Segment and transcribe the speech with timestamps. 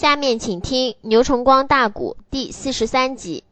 [0.00, 3.42] 下面请听《牛崇光大鼓》第四十三集。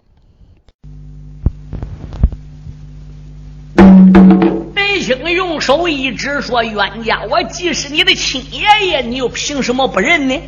[4.73, 10.41] 北兴用手一指说：“冤家，我既是你的亲爷爷，你又凭什么不认呢？”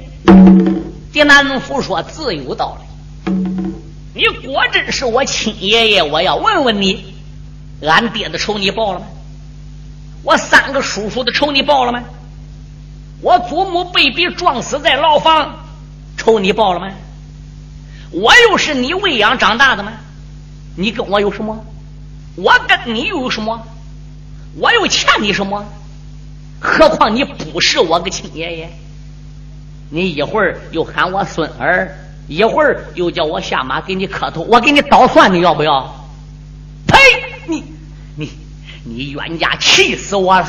[1.12, 3.32] 狄南府说：“自有道理。
[4.14, 7.12] 你果真是我亲爷爷，我要问问你，
[7.82, 9.06] 俺爹的仇你报了吗？
[10.22, 12.04] 我三个叔叔的仇你报了吗？
[13.20, 15.64] 我祖母被逼撞死在牢房。”
[16.18, 16.90] 仇你报了吗？
[18.10, 19.92] 我又是你喂养长大的吗？
[20.76, 21.64] 你跟我有什么？
[22.36, 23.66] 我跟你又有什么？
[24.56, 25.64] 我又欠你什么？
[26.60, 28.70] 何况你不是我个亲爷爷？
[29.90, 36.06] 你一会儿又喊我孙儿，一会儿又叫我下马给你磕头，我给你捣蒜，你要不要？
[36.86, 36.98] 呸！
[37.46, 37.62] 你
[38.16, 38.30] 你
[38.84, 40.48] 你冤家，气死我了！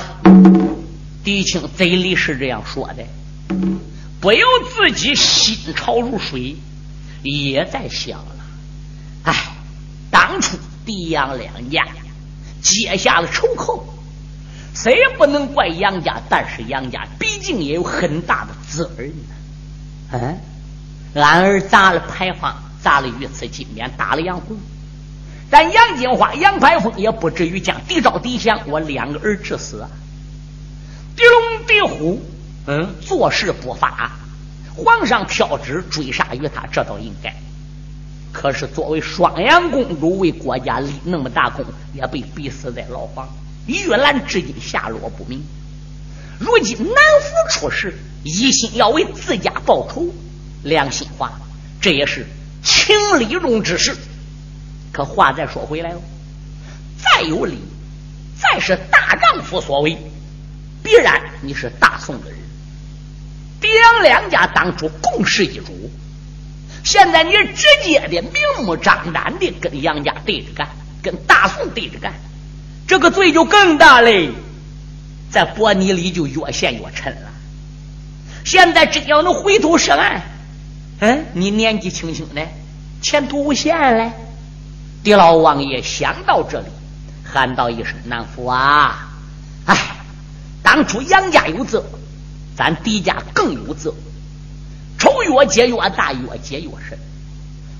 [1.23, 3.03] 狄青嘴里是这样说的。
[4.21, 6.57] 不由自己心潮如水，
[7.23, 8.35] 也在想了：
[9.23, 9.53] 哎，
[10.11, 11.87] 当初狄杨两家
[12.61, 13.93] 结下了仇寇，
[14.75, 19.35] 谁也不能怪杨家，但是杨家毕竟也有很大的责任呢。
[20.11, 20.39] 嗯，
[21.13, 24.57] 俺儿砸了牌坊，砸了御赐金匾，打了杨红，
[25.49, 29.89] 但杨金花、杨排风也不至于将狄昭、狄祥我两个儿致死啊！
[31.15, 32.21] 狄龙、狄虎。
[32.71, 34.11] 嗯，做事不法，
[34.75, 37.35] 皇上飘旨追杀于他，这倒应该。
[38.31, 43.27] 可是作为双阳公主，为国家立那么大功，也被逼死在牢房。
[43.65, 45.43] 玉兰至今下落不明。
[46.39, 50.13] 如今南府出事，一心要为自家报仇，
[50.61, 51.39] 良心话，
[51.81, 52.27] 这也是
[52.63, 53.97] 情理中之事。
[54.91, 56.01] 可话再说回来了，
[57.03, 57.57] 再有理，
[58.39, 59.97] 再是大丈夫所为，
[60.83, 62.37] 必然你是大宋的人。
[63.61, 65.91] 狄杨两家当初共事一主，
[66.83, 68.31] 现在你直接的明
[68.65, 70.69] 目张胆的跟杨家对着干，
[71.03, 72.13] 跟大宋对着干，
[72.87, 74.31] 这个罪就更大嘞，
[75.29, 77.29] 在薄泥里就越陷越沉了。
[78.45, 80.21] 现在只要能回头是岸，
[80.99, 82.47] 嗯，你年纪轻轻的，
[83.01, 84.11] 前途无限嘞。
[85.03, 86.67] 狄老王爷想到这里，
[87.23, 89.09] 喊道一声：“南府啊，
[89.65, 89.77] 哎，
[90.63, 91.83] 当初杨家有责。”
[92.59, 93.93] 咱狄家更有责，
[94.97, 96.99] 仇越结越大，越结越深。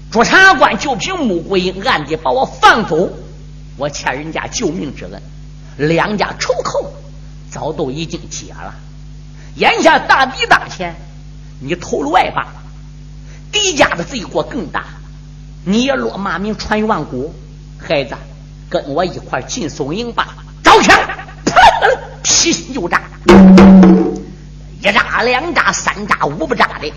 [0.10, 3.10] 朱察官就凭穆桂英暗地把我放走，
[3.76, 5.22] 我欠人家救命之恩，
[5.90, 6.94] 两家仇寇
[7.52, 8.74] 早都已经结了。
[9.56, 10.96] 眼下大敌当前，
[11.60, 12.48] 你投了外吧，
[13.52, 14.86] 狄家的罪过更大。
[15.66, 17.36] 你也落骂名传于万古，
[17.78, 18.16] 孩子，
[18.70, 20.38] 跟我一块进松营吧。
[20.64, 20.98] 招枪，
[21.44, 21.54] 砰！
[22.24, 23.02] 劈心就炸。
[24.80, 26.94] 一扎、两扎、三扎、五不扎的，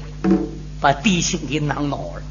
[0.81, 2.23] 把地心给囊恼了。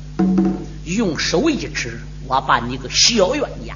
[0.85, 3.75] 用手一指，我把你个小冤家！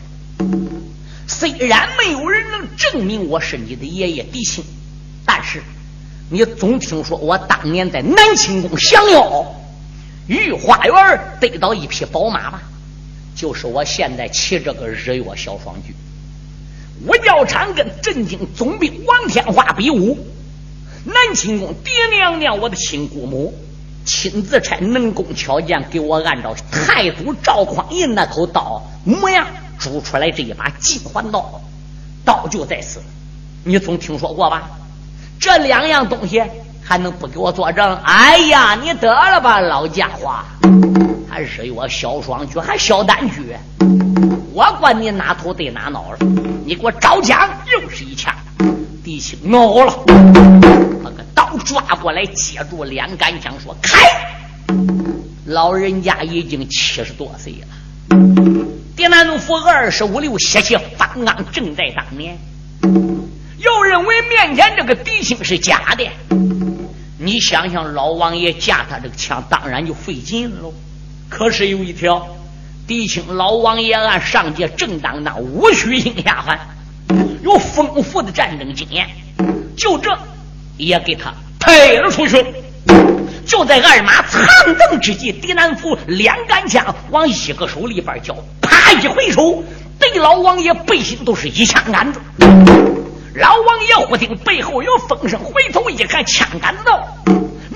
[1.28, 4.64] 虽然没有人能证明我是你的爷爷狄青，
[5.26, 5.62] 但是
[6.30, 9.46] 你总听说我当年在南清宫降妖，
[10.28, 12.62] 御花园得到一匹宝马吧？
[13.36, 15.94] 就是我现在骑这个日月小双驹。
[17.06, 20.18] 我叫长跟镇京总兵王天华比武。
[21.06, 23.54] 南清宫爹娘娘，我的亲姑母，
[24.06, 29.46] 亲自差能工巧匠给我按照太祖赵匡胤那口刀模样
[29.78, 31.62] 铸出来这一把金环刀，
[32.26, 33.00] 刀就在此，
[33.64, 34.68] 你总听说过吧？
[35.40, 36.42] 这两样东西
[36.84, 37.96] 还能不给我作证？
[37.98, 40.34] 哎呀，你得了吧，老家伙，
[41.30, 43.56] 还是我小双举，还小单举，
[44.54, 46.18] 我管你哪头对哪脑了，
[46.66, 48.34] 你给我招枪，又是一枪。
[49.04, 49.94] 狄青恼了，
[51.58, 53.98] 抓过来，接住两杆枪，说：“开！”
[55.46, 58.18] 老人家已经七十多岁了，
[58.96, 62.38] 狄南府二十五六，血气方刚，正在当年。
[63.60, 66.08] 又认为面前这个狄青是假的，
[67.20, 70.74] 你想想，老王爷架他这个枪，当然就费劲喽。
[71.30, 72.28] 可是有一条，
[72.88, 76.60] 狄青老王爷按上界正当当无须星下凡。
[77.44, 79.08] 有丰富的战争经验，
[79.78, 80.18] 就这
[80.78, 81.32] 也给他
[81.66, 82.46] 推了出去。
[83.46, 84.42] 就在二马藏
[84.76, 89.64] 灯之际，狄南府两杆枪往一个手里边交，啪一回手，
[90.00, 92.20] 对老王爷背心都是一枪杆子。
[93.36, 97.08] 老王爷忽听背后有风声，回头一看，枪杆子到，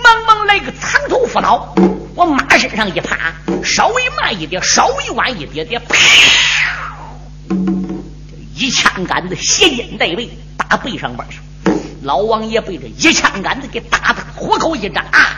[0.03, 1.75] 忙忙来个藏头伏脑，
[2.15, 3.33] 往马身上一趴，
[3.63, 5.95] 稍微慢一点，稍微晚一点点，啪！
[8.55, 11.39] 一枪杆子斜肩带背打背上边去，
[12.01, 15.35] 老王爷被这一枪杆子给打的虎口一张啊！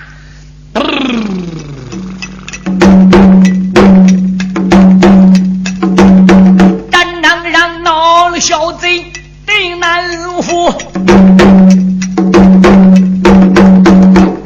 [8.33, 9.05] 了小贼
[9.45, 10.09] 得难
[10.41, 10.73] 服，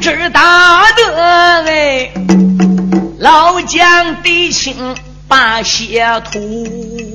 [0.00, 2.10] 只打得哎，
[3.18, 4.74] 老将的心
[5.28, 7.05] 把血吐。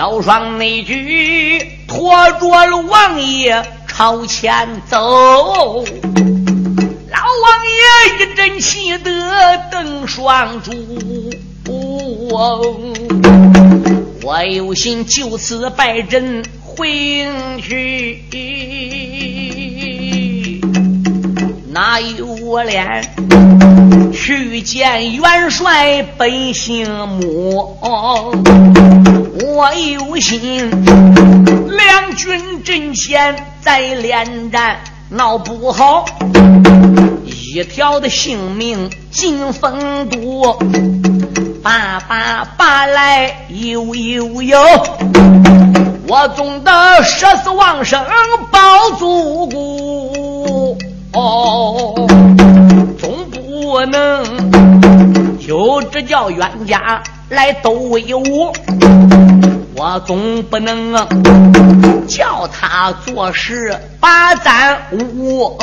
[0.00, 4.96] 小双那句拖着了王爷朝前走，
[5.76, 10.72] 老王爷一阵气得瞪双珠，
[14.22, 17.28] 我有心就此拜阵回
[17.60, 18.22] 去。
[21.74, 23.04] 哪有脸
[24.14, 27.76] 去见元帅本姓母？
[29.42, 30.70] 我有心
[31.68, 34.78] 两军阵前再连战，
[35.08, 36.04] 闹不好
[37.24, 40.58] 一条的性命进风都。
[41.62, 44.58] 爸爸爸来悠悠悠，
[46.06, 48.04] 我总得舍死忘生
[48.50, 50.76] 保祖国。
[51.12, 51.94] 哦，
[52.98, 58.52] 总不能就这叫冤家来斗威武，
[59.76, 60.92] 我总不能
[62.08, 65.56] 叫他做事把咱误。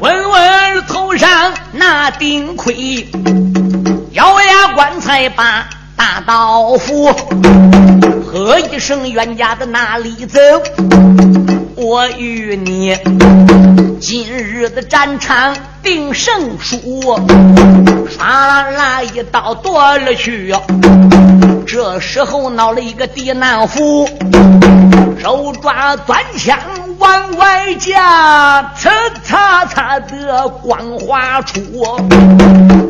[0.00, 3.08] 问问头上那顶盔，
[4.12, 7.12] 咬牙棺材把大刀斧，
[8.24, 10.38] 喝一声冤家的哪里走？
[11.76, 12.96] 我与你。
[14.00, 16.76] 今日的战场定胜输，
[17.06, 20.54] 唰啦啦一刀夺了去。
[21.66, 24.08] 这时候闹了一个地难夫，
[25.20, 26.58] 手抓短枪
[27.02, 28.88] 往外架，呲
[29.26, 31.60] 嚓嚓的光华出，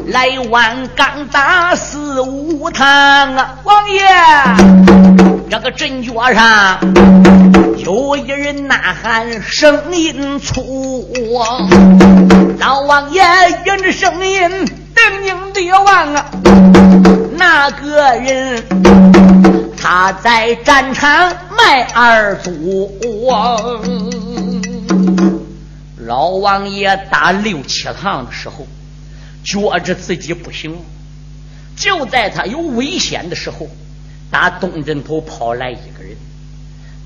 [0.08, 3.54] 来碗刚打四五趟啊！
[3.64, 4.02] 王爷，
[5.48, 6.78] 这个阵脚上
[7.78, 11.08] 有一人呐喊，声音粗。
[12.58, 13.22] 老王爷
[13.64, 16.26] 听着声音，定定的望啊，
[17.38, 18.62] 那个人
[19.82, 22.88] 他在战场卖二祖。
[25.98, 28.64] 老王爷打六七趟的时候，
[29.42, 30.76] 觉着自己不行，
[31.76, 33.68] 就在他有危险的时候，
[34.30, 36.16] 打东镇头跑来一个人，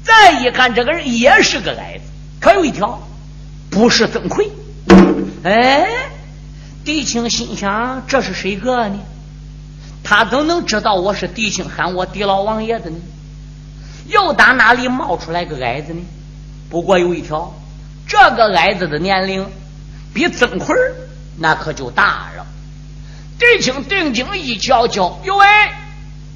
[0.05, 2.05] 再一看，这个人也是个矮子，
[2.39, 3.01] 可有一条。
[3.71, 4.51] 不是曾奎，
[5.45, 5.89] 哎，
[6.85, 8.99] 狄青心想这是谁个呢？
[10.09, 12.97] 他怎能知道我是狄青喊我狄老王爷的呢？
[14.07, 16.01] 又打哪里冒出来个矮子呢？
[16.71, 17.53] 不过有一条，
[18.07, 19.51] 这个矮子的年龄
[20.15, 20.77] 比曾奎
[21.39, 22.47] 那可就大了。
[23.37, 25.45] 狄青定睛一瞧瞧，哟喂，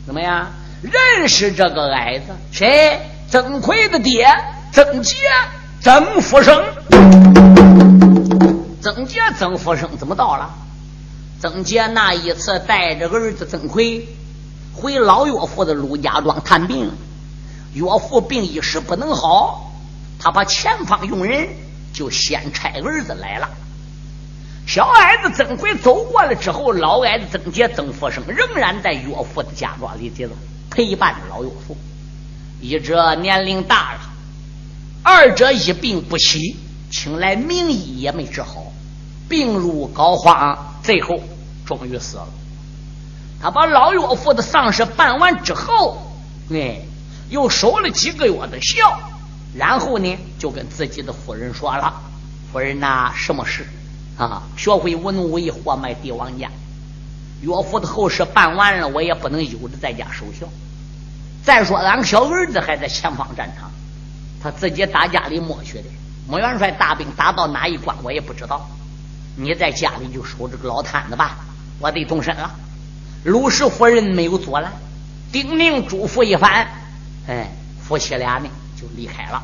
[0.04, 0.50] 怎么样？
[0.82, 2.34] 认识这个矮子？
[2.50, 3.00] 谁？
[3.28, 4.26] 曾奎的爹，
[4.72, 5.14] 曾杰。
[5.80, 6.60] 曾福生，
[8.82, 10.50] 曾杰，曾福生怎么到了？
[11.40, 14.06] 曾杰那一次带着儿子曾奎
[14.74, 16.92] 回老岳父的陆家庄探病，
[17.72, 19.72] 岳父病一时不能好，
[20.18, 21.48] 他把前方用人
[21.94, 23.48] 就先差儿子来了。
[24.66, 30.34] 小矮子曾奎走过了之后，老矮子曾杰、曾福生仍然在岳父的家庄里接着
[30.70, 31.74] 陪伴着老岳父，
[32.60, 34.00] 一者年龄大了。
[35.02, 36.56] 二者一病不起，
[36.90, 38.72] 请来名医也没治好，
[39.28, 41.20] 病入膏肓，最后
[41.66, 42.28] 终于死了。
[43.42, 46.12] 他把老岳父的丧事办完之后，
[46.52, 46.82] 哎，
[47.30, 49.00] 又守了几个月的孝，
[49.54, 52.02] 然后呢，就跟自己的夫人说了
[52.52, 53.66] ：“夫人呐，什么事
[54.18, 54.42] 啊？
[54.56, 56.50] 学会文武艺，活埋帝王家。
[57.40, 60.46] 岳父的后事办完了，我也不能悠着在家守孝。
[61.42, 63.70] 再说，俺小儿子还在前方战场。”
[64.42, 65.84] 他自己打家里摸去的，
[66.26, 68.68] 穆元帅大兵打到哪一关，我也不知道。
[69.40, 71.38] 你在家里就守这个老摊子吧，
[71.78, 72.54] 我得动身了。
[73.24, 74.72] 陆氏夫人没有阻拦，
[75.32, 76.68] 叮咛嘱咐一番，
[77.26, 77.50] 哎，
[77.82, 79.42] 夫妻俩呢就离开了。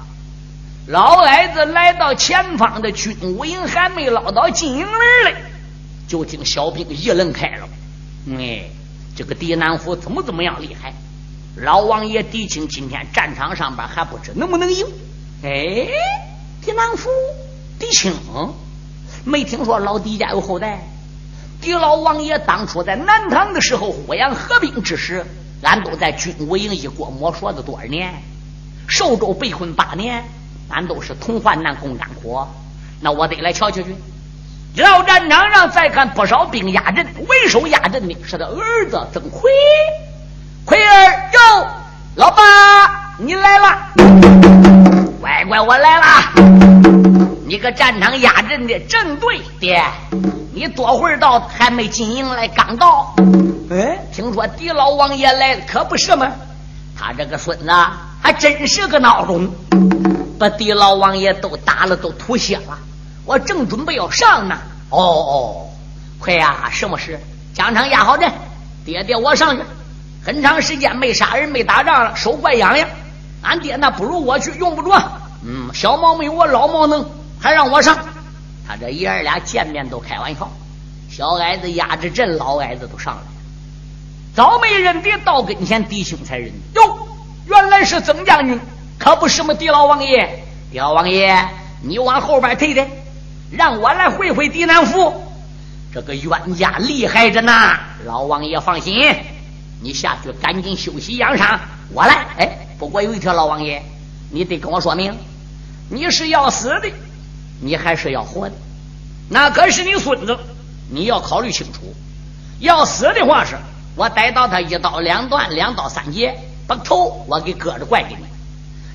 [0.87, 5.35] 老矮子来到前方的军务营，还没捞到金营门嘞，
[6.07, 7.69] 就听小兵议论开了。
[8.39, 8.65] 哎，
[9.17, 10.93] 这个狄南府怎么怎么样厉害？
[11.57, 14.87] 老王爷狄青今天战场上边还不知能不能赢？
[15.43, 15.89] 哎，
[16.61, 17.09] 狄南府
[17.79, 18.13] 狄青
[19.29, 20.79] 没听说老狄家有后代。
[21.61, 25.27] 狄老王爷当初在南唐的时候呼延合兵之时，
[25.63, 28.15] 俺都在军武营一锅摸说子多少年，
[28.87, 30.23] 寿州被困八年，
[30.69, 32.41] 俺都是同患难共甘苦。
[33.01, 33.97] 那我得来瞧瞧去。
[34.77, 39.51] 到战场上再看不少兵压阵，为首压阵的是他儿子曾奎。
[40.65, 41.67] 奎儿哟，
[42.15, 43.79] 老爸，你来了！
[45.21, 46.76] 乖乖，我来了。
[47.49, 49.81] 你个战场压阵的正对，爹，
[50.53, 53.15] 你多会儿到还没进营来，刚到。
[53.71, 56.33] 哎，听说狄老王爷来了，可不是吗？
[56.99, 57.71] 他这个孙子
[58.21, 59.49] 还真是个孬种，
[60.41, 62.77] 把狄老王爷都打了，都吐血了。
[63.25, 64.59] 我正准备要上呢。
[64.91, 65.67] 哦哦，
[66.19, 66.69] 快呀！
[66.73, 67.17] 什么事？
[67.55, 68.29] 疆场压好阵，
[68.85, 69.63] 爹爹我上去。
[70.25, 72.89] 很长时间没杀人没打仗了，手怪痒痒。
[73.43, 75.01] 俺爹那不如我去，用不着。
[75.45, 77.09] 嗯，小毛没我老毛能，
[77.41, 77.97] 还让我上。
[78.67, 80.51] 他这爷儿俩见面都开玩笑。
[81.11, 83.27] 小矮子压着阵，老矮子都上来了。
[84.35, 86.53] 早没认得，到跟前弟兄才认。
[86.75, 87.09] 哟，
[87.47, 88.61] 原来是曾将军，
[88.99, 89.55] 可不是么？
[89.55, 91.49] 狄老王爷，狄老王爷，
[91.81, 92.87] 你往后边退退，
[93.51, 95.23] 让我来会会狄南府。
[95.95, 97.53] 这个冤家厉害着呢，
[98.05, 99.15] 老王爷放心，
[99.81, 101.59] 你下去赶紧休息养伤，
[101.95, 102.27] 我来。
[102.37, 103.83] 哎，不过有一条，老王爷，
[104.31, 105.17] 你得跟我说明，
[105.89, 106.91] 你是要死的，
[107.61, 108.55] 你还是要活的？
[109.29, 110.39] 那可是你孙子，
[110.91, 111.81] 你要考虑清楚。
[112.61, 113.57] 要死的话是。
[113.97, 118.27] 我逮到他一刀两断，两刀三截，把头我给割着怪给你。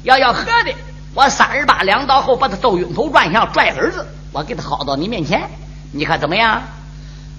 [0.03, 0.75] 要要喝的，
[1.15, 5.49] 我三十八两刀后把他揍晕头转向，拽儿子，我给他薅到你面前，
[5.91, 6.61] 你看怎么样？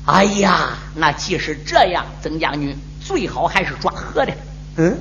[0.07, 4.33] 哎呀，那即使这样，曾将军最好还是抓喝的。
[4.75, 4.99] 嗯，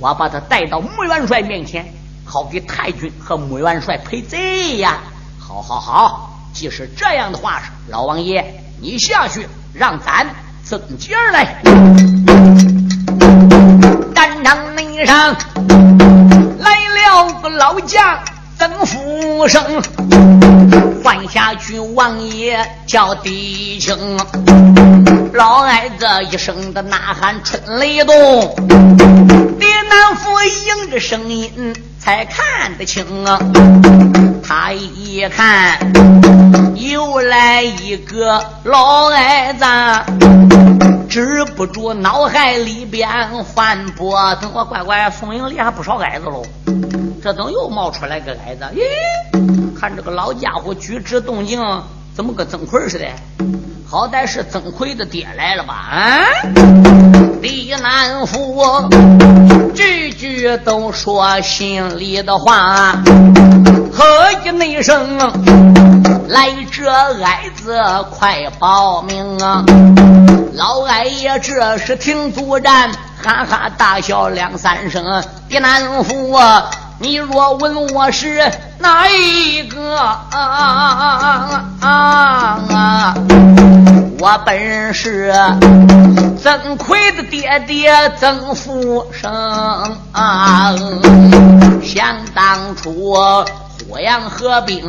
[0.00, 1.92] 我把他带到穆元帅面前，
[2.24, 5.00] 好给太君和穆元帅赔罪呀。
[5.48, 10.26] 好好好，既是这样的话，老王爷你下去让咱。
[10.62, 11.62] 曾姐儿来，
[14.14, 15.34] 战场内上
[16.58, 18.18] 来了个老将
[18.58, 19.82] 曾福生，
[21.02, 23.96] 换下去王爷叫狄青，
[25.32, 28.14] 老矮子一声的呐喊春雷动，
[29.58, 33.24] 李南府迎着声音才看得清。
[33.24, 33.38] 啊，
[34.48, 35.78] 他一看
[36.74, 39.64] 又来一个老矮子。
[41.06, 43.06] 止不住脑海里边
[43.44, 46.42] 反驳，等我乖乖，宋营里还不少矮子喽。
[47.22, 48.64] 这怎又冒出来个矮子？
[48.74, 51.60] 咦，看这个老家伙举止动静，
[52.18, 53.06] 怎么跟曾奎似的？
[53.88, 55.72] 好歹是曾奎的爹来了吧？
[55.72, 56.18] 啊！
[57.40, 58.60] 李南府
[59.72, 63.00] 句句都说心里的话，
[63.92, 64.04] 喝
[64.44, 65.16] 一那声，
[66.26, 66.90] 来者
[67.22, 69.64] 矮子快报名啊！
[70.54, 72.90] 老矮爷这是停足战，
[73.22, 75.22] 哈哈大笑两三声。
[75.48, 76.68] 狄南府啊，
[77.00, 78.50] 你若问我是
[78.80, 83.14] 哪一个啊啊啊！
[84.18, 85.32] 我本是
[86.42, 89.32] 曾奎的爹爹曾福生。
[91.84, 93.14] 想当初
[93.88, 94.84] 霍阳合兵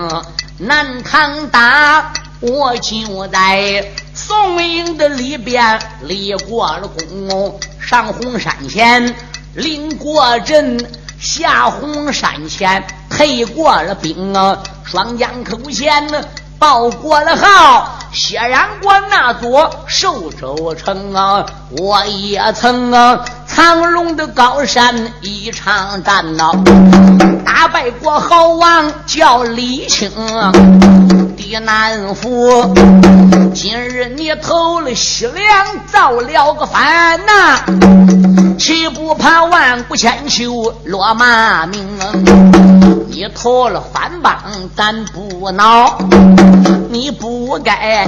[0.57, 3.85] 南唐打，我就在。
[4.15, 9.15] 宋营的里边立过了功，上红山前
[9.53, 10.77] 领过阵，
[11.19, 16.07] 下红山前退过了兵啊，双江口前
[16.57, 21.45] 报过了号，血染过那座寿州城啊，
[21.77, 23.19] 我也曾啊。
[23.45, 26.51] 藏龙的高山一场战呐，
[27.45, 30.51] 打败过好王叫李青、啊，
[31.49, 32.75] 狄南府。
[33.55, 37.57] 今日你投了西凉，造了个反呐，
[38.59, 41.83] 岂不怕万古千秋落骂名？
[43.07, 44.35] 你投了反帮，
[44.77, 45.97] 咱不恼。
[46.91, 48.05] 你不该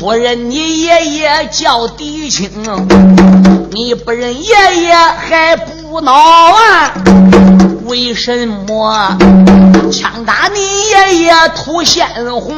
[0.00, 2.50] 不认你爷爷叫狄青。
[3.72, 6.94] 你不认爷爷还不恼啊？
[7.84, 9.16] 为什么
[9.92, 12.54] 枪打你爷爷吐鲜红？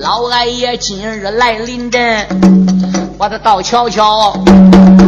[0.00, 2.26] 老矮爷今日来临阵，
[3.18, 4.32] 我得倒瞧瞧，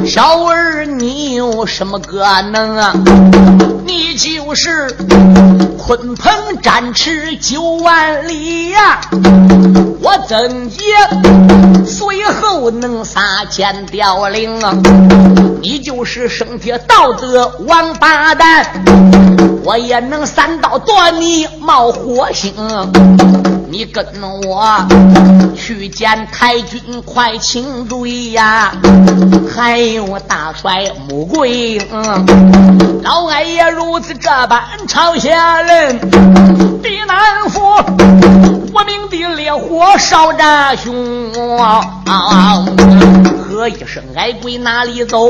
[0.06, 2.92] 小儿你有什么可能啊？
[3.90, 4.86] 你就是
[5.76, 9.00] 鲲鹏展翅九万里呀！
[10.00, 14.72] 我怎也随后能撒千凋零啊！
[15.60, 18.64] 你就是生铁道德王八蛋，
[19.64, 22.54] 我也能三刀剁你冒火星。
[23.70, 24.04] 你跟
[24.46, 24.84] 我
[25.56, 28.72] 去见太君，快请罪呀！
[29.54, 31.80] 还有大帅穆桂英，
[33.04, 36.00] 老爱爷如此这般朝下人，
[36.82, 37.60] 必难服，
[38.72, 40.92] 我命的烈火烧炸胸。
[43.60, 45.28] 喝一声：“矮鬼哪里走？”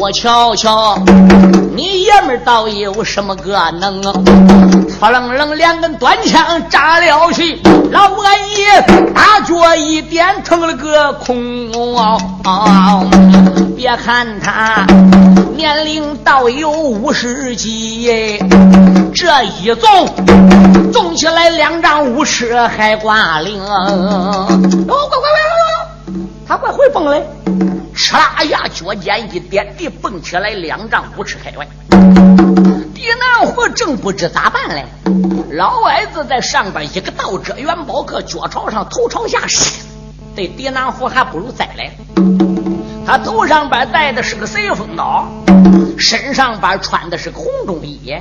[0.00, 0.98] 我瞧瞧，
[1.74, 4.00] 你爷们倒有什么个能？
[4.98, 7.60] 扑棱棱两根短枪扎了去，
[7.92, 8.80] 老俺爷
[9.14, 11.36] 大脚一点成了个空。
[13.76, 14.86] 别看他
[15.54, 18.40] 年龄倒有五十几，
[19.14, 23.62] 这一纵纵起来两丈五尺还挂铃。
[23.62, 25.85] 哦，快快快快
[26.48, 27.26] 他快会蹦嘞！
[27.96, 31.66] 哧啦呀，脚尖一点地蹦起来两丈五尺开外。
[32.94, 34.86] 狄南虎正不知咋办嘞，
[35.50, 39.40] 老矮子在上边一个倒遮元宝客，脚朝上，头朝下，
[40.36, 41.90] 对狄南虎还不如栽来。
[43.04, 45.26] 他头上边戴的是个随风刀，
[45.98, 48.14] 身上边穿的是个红中衣，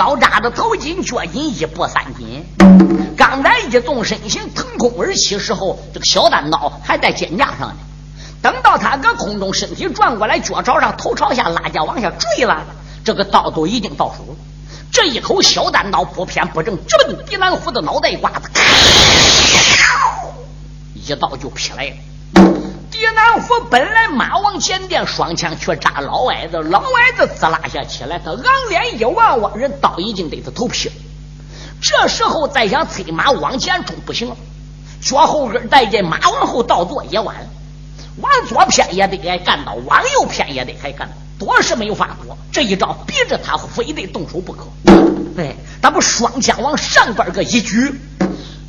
[0.00, 2.42] 高扎的头巾，脚紧一步三斤。
[3.18, 7.76] 刚才一纵身形腾空而起时候，这个小单刀还在肩胛上呢。
[8.40, 12.64] 等到他搁空中身体转过来，脚朝上，头朝下，拉架往下坠了，
[13.04, 14.36] 这个刀都已经到手了。
[14.90, 18.48] 这一口小单刀不偏不正，直奔狄南虎的脑袋瓜子，
[20.94, 21.96] 一刀就劈来了。
[23.00, 30.94] 狄南虎本来马往前垫，双枪却扎老矮子，老矮子滋啦下起来，他昂脸一望望，人刀已经对他头劈了。
[31.80, 34.36] 这时候再想催马往前冲不行了，
[35.00, 37.46] 脚后跟带劲，马往后倒坐也晚了。
[38.18, 42.36] 往左偏也得挨干到，往右偏也得还干到，躲是没有法躲。
[42.52, 44.66] 这一招逼着他非得动手不可。
[45.34, 47.98] 对，他不双枪往上边个一举，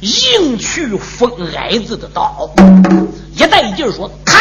[0.01, 2.49] 迎去封矮子的刀，
[3.35, 4.35] 一带劲儿说开。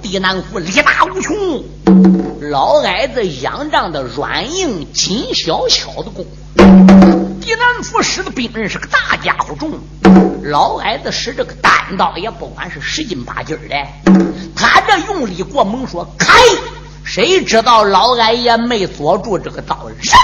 [0.00, 1.36] 狄南府力大无穷，
[2.50, 6.62] 老矮子仰仗的软硬紧小巧的功夫。
[7.42, 9.72] 狄南府使的兵刃是个大家伙重，
[10.44, 13.76] 老矮子使这个单刀也不管是十斤八斤的，
[14.56, 16.32] 他这用力过猛，说开，
[17.04, 20.18] 谁知道老矮爷没锁住这个刀，扔，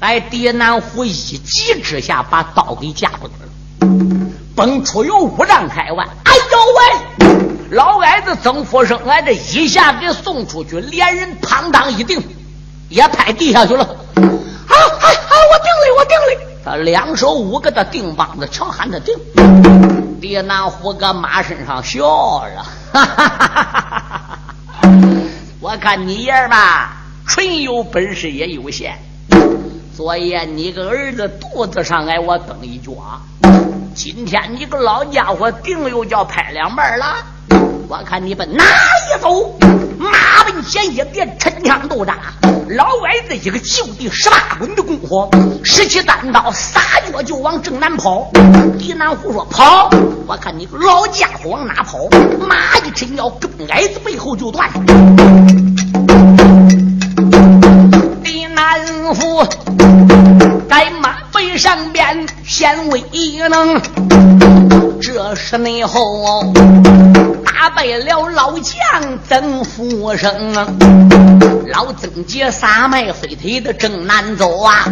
[0.00, 7.36] 哎，狄南虎一急之下把刀给架崩了，崩出有五丈开外，哎呦喂，
[7.72, 12.18] 老矮子曾福生来这一下给送出去，连人哐当一顶，
[12.88, 13.84] 也拍地下去了。
[13.84, 15.34] 啊啊啊！
[15.52, 16.40] 我定了，我定了！
[16.64, 19.14] 他两手捂个的定梆子，瞧喊他定。
[20.18, 24.38] 狄南虎搁马身上笑了，哈哈哈哈
[24.80, 24.88] 哈！
[25.60, 28.98] 我看你爷儿吧，纯有本事也有限。
[30.00, 32.90] 昨夜你个儿子肚子上挨我蹬一脚，
[33.94, 37.16] 今天你个老家伙定又叫拍两半了。
[37.86, 39.58] 我看你奔哪一走，
[39.98, 42.16] 马奔前一别，抻枪斗扎。
[42.70, 45.30] 老矮子一个就地十八滚的功夫，
[45.62, 46.80] 拾起单刀，撒
[47.12, 48.30] 脚就往正南跑。
[48.78, 49.90] 狄南虎说：“跑！
[50.26, 51.98] 我看你个老家伙往哪跑？”
[52.48, 54.66] 马一抻腰，跟矮子背后就断。
[58.90, 59.44] 狄南虎
[60.68, 63.00] 在马背上边显威
[63.48, 63.80] 能，
[65.00, 66.52] 这是内后。
[67.44, 68.74] 打败了老将
[69.28, 70.52] 曾福生，
[71.68, 74.84] 老曾杰撒麦飞腿的正难走啊！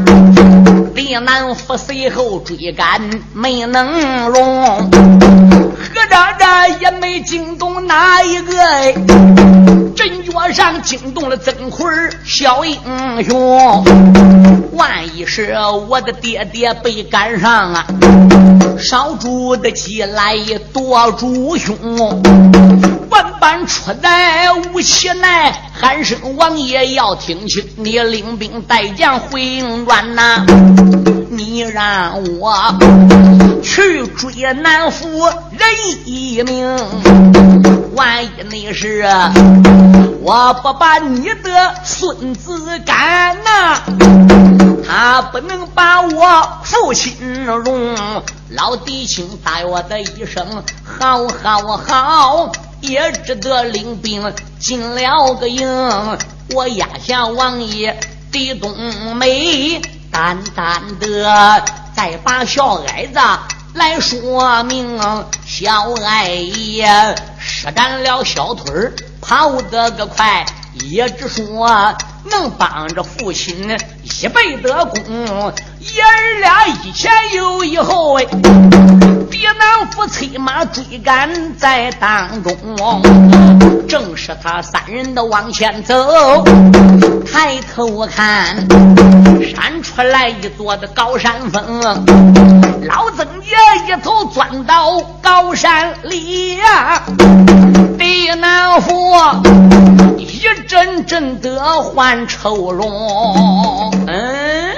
[0.94, 3.00] 李南福随后追赶
[3.32, 8.94] 没能容，何渣渣也没惊动哪一个哎！
[9.98, 11.84] 阵脚上惊动了曾奎
[12.24, 12.78] 小英
[13.24, 13.84] 雄，
[14.74, 15.52] 万一是
[15.88, 17.84] 我的爹爹被赶上啊！
[18.78, 20.36] 少主的起来
[20.72, 21.76] 夺主凶，
[23.10, 25.52] 万般出在无其奈。
[25.74, 30.46] 喊声王爷要听清，你领兵带将回营转呐！
[31.28, 32.54] 你让我
[33.64, 35.68] 去追南府人
[36.04, 36.76] 一命，
[37.94, 39.04] 万一你是
[40.20, 43.80] 我不把你的孙子赶呐！
[44.86, 47.96] 他不能把我父亲容，
[48.50, 55.66] 老弟请答我的一声好好好，也只得领兵进了个营。
[56.54, 57.98] 我压下王爷
[58.32, 61.62] 的冬梅，淡淡的
[61.94, 63.18] 再把小矮子
[63.74, 64.98] 来说明。
[65.46, 67.14] 小矮爷
[67.60, 71.92] 施展了小腿儿跑得个快，一只说。
[72.24, 75.02] 能帮着父亲一辈的功，
[75.80, 78.24] 爷儿俩一前有一后哎。
[79.30, 82.56] 狄南府催马追赶在当中，
[83.86, 86.44] 正是他三人的往前走。
[87.30, 88.66] 抬头看，
[89.54, 91.80] 闪出来一座的高山峰，
[92.86, 93.54] 老曾爷
[93.86, 97.02] 一头钻到高山里呀。
[97.98, 99.14] 爹娘夫
[100.16, 101.80] 一阵阵的
[102.18, 103.92] 换愁容。
[104.08, 104.76] 嗯，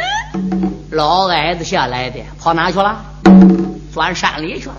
[0.91, 3.03] 老矮子下来的跑哪去了？
[3.91, 4.75] 钻山里去了，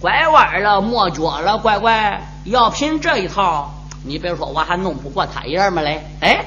[0.00, 2.26] 拐弯了，磨脚了，乖乖。
[2.44, 3.70] 要凭这一套，
[4.02, 6.02] 你别说，我还弄不过他爷们嘞。
[6.20, 6.42] 哎，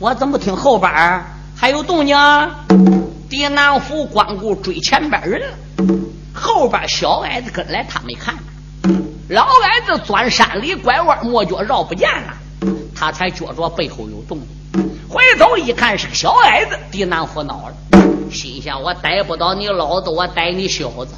[0.00, 0.92] 我怎么听后边
[1.54, 2.16] 还有动静？
[3.28, 5.46] 狄南府光顾追前边人了，
[6.34, 8.34] 后边小矮子跟来，他没看。
[9.28, 12.34] 老矮子钻山里，拐弯抹脚，绕不见了，
[12.92, 14.48] 他才觉着背后有动静。
[15.10, 16.78] 回头一看，是个小矮子。
[16.92, 17.74] 低南府恼了。
[18.30, 21.08] 心想：我逮不到你老子，我逮你小子。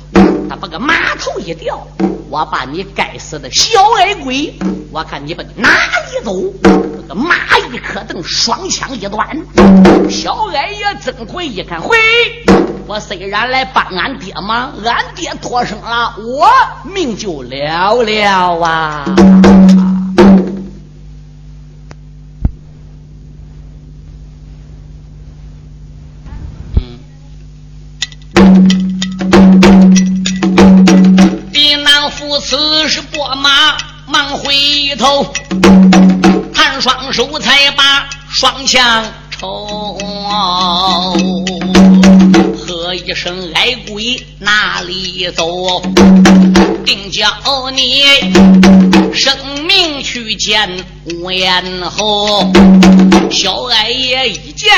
[0.48, 1.86] 他把个马头一掉，
[2.30, 4.54] 我把你该死的小矮鬼，
[4.90, 6.32] 我看你把你哪里走？
[6.62, 7.34] 这个马
[7.70, 9.28] 一磕蹬，双枪一断。
[10.10, 11.98] 小矮爷曾回一看，嘿，
[12.86, 16.48] 我虽然来帮俺爹忙，俺爹脱生了，我
[16.90, 19.04] 命就了了啊！
[32.40, 35.32] 此时拨马忙回头，
[36.54, 39.98] 弹双手才把双枪抽。
[42.58, 45.80] 喝一声矮鬼哪里走？
[46.84, 47.26] 定叫
[47.70, 48.02] 你
[49.14, 52.50] 生命去见无言侯。
[53.30, 54.70] 小矮爷一见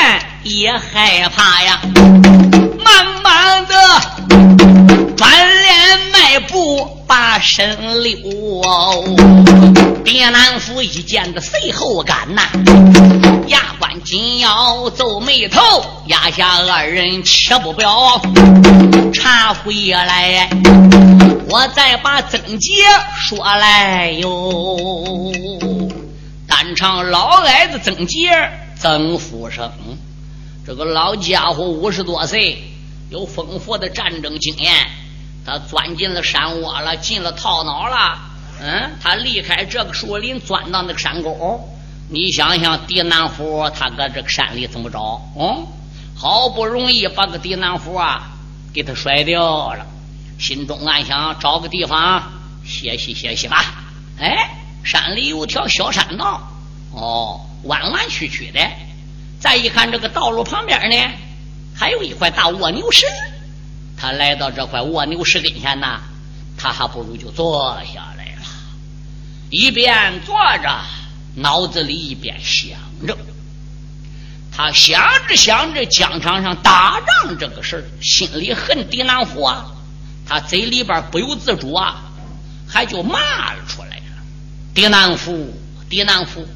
[0.43, 1.81] 也害怕呀，
[2.83, 3.73] 慢慢的
[5.15, 6.91] 转脸迈步。
[7.07, 8.17] 把身溜，
[10.03, 12.41] 别南府一见的随后赶呐，
[13.45, 15.61] 牙关紧咬，皱眉头，
[16.07, 18.19] 压下二人吃不表，
[19.13, 20.49] 查回来，
[21.47, 22.73] 我再把曾杰
[23.19, 25.31] 说来哟。
[26.47, 28.31] 单唱老矮子曾杰，
[28.79, 29.71] 曾福生，
[30.65, 32.63] 这个老家伙五十多岁，
[33.11, 34.73] 有丰富的战争经验。
[35.45, 38.17] 他钻进了山窝了，进了套脑了。
[38.61, 41.69] 嗯，他离开这个树林，钻到那个山沟。
[42.09, 45.21] 你想想，狄南虎他搁这个山里怎么着？
[45.37, 45.67] 嗯，
[46.15, 48.31] 好不容易把个狄南虎啊
[48.73, 49.85] 给他甩掉了，
[50.39, 52.23] 心中暗想：找个地方
[52.65, 53.63] 歇息歇息吧。
[54.19, 54.49] 哎，
[54.83, 56.41] 山里有条小山道，
[56.91, 58.59] 哦，弯弯曲曲的。
[59.39, 60.97] 再一看这个道路旁边呢，
[61.75, 63.05] 还有一块大蜗牛石。
[63.97, 66.01] 他来到这块蜗牛石跟前呐，
[66.57, 68.41] 他还不如就坐下来了，
[69.49, 70.81] 一边坐着，
[71.35, 72.77] 脑子里一边想
[73.07, 73.17] 着。
[74.57, 79.65] 他想着想着疆场上打仗这个事儿，心里恨狄南虎啊，
[80.25, 82.03] 他嘴里边不由自主啊，
[82.65, 83.19] 还就骂
[83.53, 84.23] 了出来了
[84.73, 85.53] ：“狄南虎，
[85.89, 86.47] 狄南虎，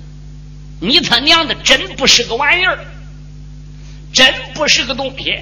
[0.80, 2.86] 你他娘的真不是个玩意儿，
[4.14, 5.36] 真不是个东西，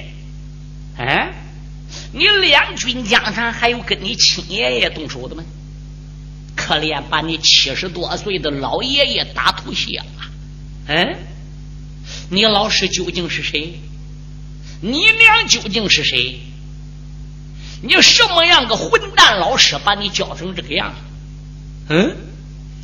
[0.97, 1.31] 哎！”
[2.17, 5.43] 你两军疆场还有跟你亲爷爷动手的吗？
[6.56, 10.06] 可怜把你七十多岁的老爷爷打吐血了。
[10.88, 11.15] 嗯，
[12.32, 13.80] 你老师究竟是谁？
[14.82, 16.39] 你娘究竟是谁？
[17.84, 21.93] 你什么样个混蛋老师把你教成这个样子？
[21.93, 22.17] 嗯，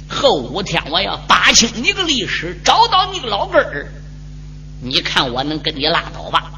[0.08, 3.92] 后五天我要扒清你个历史，找到你个老根儿，
[4.84, 6.53] 你看我能跟你拉倒吧？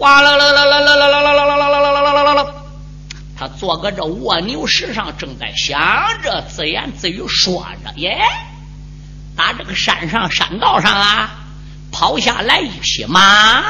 [0.00, 2.46] 哗啦啦啦啦啦啦啦啦啦啦啦啦啦啦啦！
[3.36, 5.78] 他坐搁这蜗牛石上，正在想
[6.22, 8.18] 着，自言自语说着：“耶，
[9.36, 11.30] 打这个山上山道上啊，
[11.92, 13.62] 跑下来一匹马。”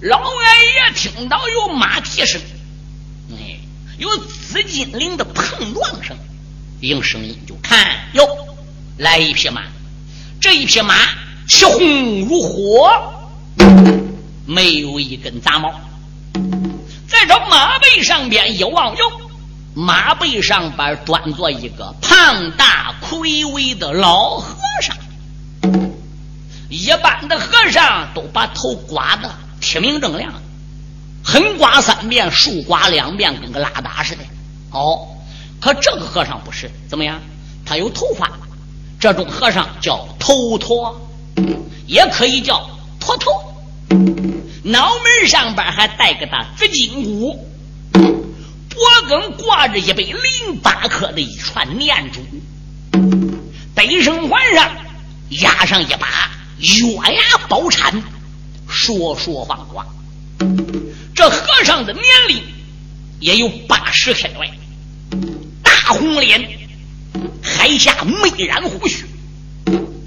[0.00, 2.40] 老矮爷听到有马蹄声，
[3.32, 3.58] 哎，
[3.98, 6.16] 有紫金铃的碰撞声，
[6.80, 8.24] 应声音就看哟，
[8.98, 9.62] 来一匹马，
[10.40, 10.94] 这一匹马
[11.48, 11.80] 气红
[12.28, 13.10] 如火。
[14.46, 15.72] 没有一根杂毛，
[17.08, 19.04] 在这马背上边一望哟，
[19.74, 24.96] 马背上边端坐一个庞大魁伟的老和尚。
[26.68, 29.30] 一般的和尚都把头刮的
[29.60, 30.34] 铁明正亮，
[31.24, 34.22] 横刮三遍，竖刮两遍，跟个拉达似的。
[34.72, 35.08] 哦，
[35.60, 37.20] 可这个和尚不是，怎么样？
[37.64, 38.30] 他有头发，
[39.00, 41.00] 这种和尚叫头陀，
[41.86, 42.68] 也可以叫
[43.00, 43.30] 驼头。
[44.66, 47.46] 脑门上边还带个大紫金箍，
[47.92, 52.22] 脖梗挂着一百零八颗的一串念珠，
[53.74, 54.74] 背生环上
[55.42, 58.02] 压上一把月牙宝铲，
[58.66, 59.86] 说说放光。
[61.14, 62.42] 这和尚的年龄
[63.20, 64.50] 也有八十开外，
[65.62, 66.42] 大红脸，
[67.42, 69.04] 海下没染胡须，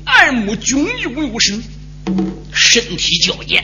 [0.03, 1.63] 二目炯炯有神，
[2.51, 3.63] 身体矫健。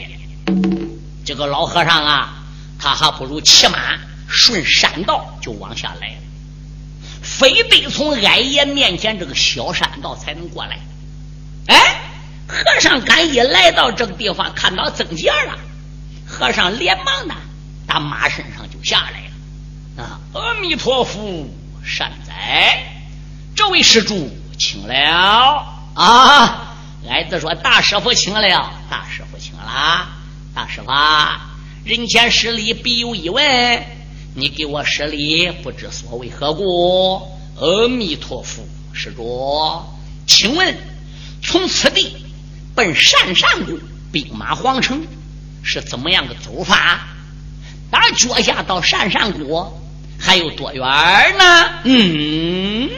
[1.24, 2.34] 这个老和尚啊，
[2.78, 3.78] 他还不如骑马
[4.28, 6.16] 顺山道就往下来了，
[7.22, 10.78] 非得从矮爷面前这个小山道才能过来。
[11.68, 12.00] 哎，
[12.46, 15.58] 和尚刚一来到这个地方，看到曾杰了。
[16.26, 17.34] 和尚连忙的
[17.86, 20.04] 打马身上就下来了。
[20.04, 21.48] 啊，阿弥陀佛，
[21.84, 22.92] 善哉！
[23.54, 26.74] 这位施主请了啊！
[27.08, 30.08] 矮子说：“大师傅请了，大师傅请了。
[30.54, 30.90] 大师傅，
[31.84, 33.42] 人前施礼必有一问，
[34.34, 37.20] 你给我施礼，不知所为何故？”
[37.58, 38.62] 阿弥陀佛，
[38.92, 39.82] 施主，
[40.26, 40.76] 请问
[41.42, 42.16] 从此地
[42.74, 43.78] 奔山上谷，
[44.12, 45.04] 兵马皇城。
[45.66, 47.00] 是怎么样的走法？
[47.90, 49.72] 打脚下到山上谷
[50.20, 50.82] 还有多远
[51.38, 51.70] 呢？
[51.84, 52.90] 嗯，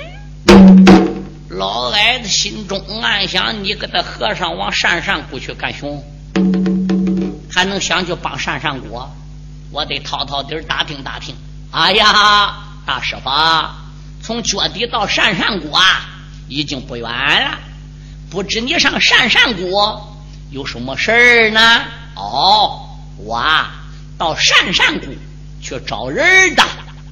[1.48, 6.04] 老矮子心中暗想：你个的和尚往山上谷去干熊，
[7.56, 9.10] 还能想去帮善善国？
[9.72, 11.34] 我得掏掏底儿打听打听。
[11.70, 13.30] 哎呀，大师傅，
[14.22, 16.06] 从脚底到善善国啊，
[16.48, 17.58] 已经不远了。
[18.28, 20.18] 不知你上善善国
[20.50, 21.80] 有什么事儿呢？
[22.14, 23.42] 哦，我
[24.18, 25.06] 到善善谷
[25.62, 26.62] 去找人的。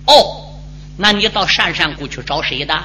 [0.07, 0.61] 哦，
[0.99, 2.83] 那你到善善谷去找谁的？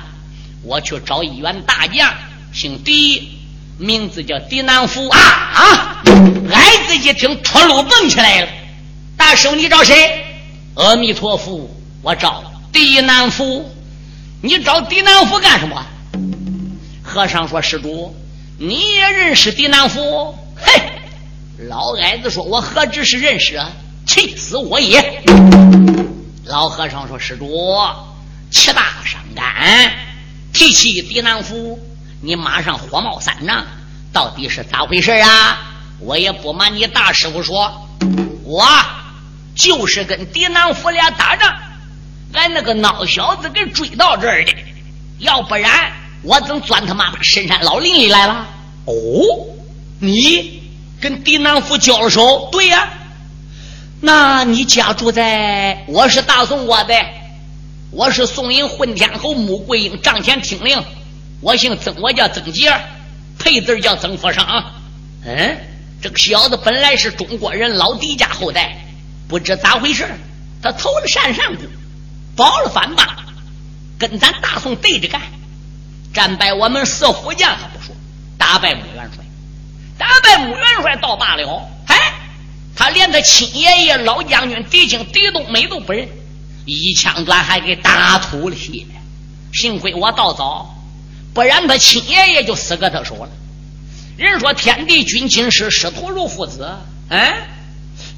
[0.63, 2.13] 我去找一员大将，
[2.53, 3.38] 姓狄，
[3.79, 6.03] 名字叫狄南福啊啊！
[6.51, 8.47] 矮子一听，脱路蹦起来了。
[9.15, 10.25] 大师，你找谁？
[10.75, 11.69] 阿弥陀佛，
[12.01, 13.73] 我找狄南福。
[14.41, 15.85] 你找狄南福干什么？
[17.01, 18.13] 和尚说：“施主，
[18.57, 20.73] 你也认识狄南福？”嘿。
[21.69, 23.71] 老矮子说：“我何止是认识啊，
[24.05, 25.23] 气死我也！”
[26.45, 27.77] 老和尚说：“施主，
[28.51, 29.91] 气大伤肝，
[30.51, 31.79] 提起狄南府，
[32.21, 33.65] 你马上火冒三丈，
[34.11, 35.57] 到底是咋回事啊？
[35.99, 37.89] 我也不瞒你大师傅说，
[38.43, 38.65] 我
[39.55, 41.55] 就是跟狄南府俩打仗，
[42.33, 44.53] 俺那个孬小子给追到这儿的，
[45.19, 45.91] 要不然
[46.23, 48.47] 我怎钻他妈的深山老林里来了？
[48.85, 48.93] 哦，
[49.99, 50.57] 你。”
[51.01, 52.89] 跟狄南府交了手，对呀。
[54.01, 55.85] 那你家住在？
[55.87, 56.93] 我是大宋国的，
[57.91, 60.83] 我是宋营混天侯穆桂英帐前听令。
[61.41, 62.73] 我姓曾，我叫曾杰，
[63.37, 64.45] 配字叫曾福生。
[65.25, 65.57] 嗯，
[66.01, 68.85] 这个小子本来是中国人老狄家后代，
[69.27, 70.05] 不知咋回事，
[70.61, 71.63] 他投了山上谷，
[72.35, 73.17] 保了反吧，
[73.97, 75.21] 跟咱大宋对着干，
[76.13, 77.95] 战败我们四虎将还不说，
[78.37, 79.23] 打败穆元帅。
[79.97, 82.13] 打败穆元帅倒罢了，哎，
[82.75, 86.07] 他连他亲爷爷老将军狄青、狄冬梅都不认，
[86.65, 88.85] 一枪短还给打吐了血。
[89.51, 90.78] 幸亏我到早，
[91.33, 93.29] 不然他亲爷爷就死搁他手了。
[94.17, 96.69] 人说天地君亲师，师徒如父子。
[97.09, 97.33] 嗯，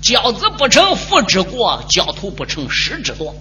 [0.01, 3.33] 教子不成父之过，教徒不成师之惰。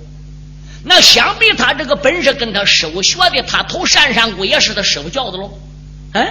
[0.85, 5.59] 那想必他这个本事跟他师傅学的，他投山上谷也是他师傅教的喽。
[6.13, 6.27] 嗯。